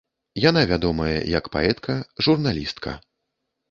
Яна 0.45 0.63
вядомая 0.71 1.19
як 1.37 1.53
паэтка, 1.59 2.01
журналістка. 2.29 3.01